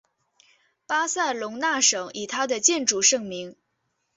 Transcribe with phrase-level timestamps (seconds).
[0.87, 3.55] 巴塞隆纳省以它的建筑盛名。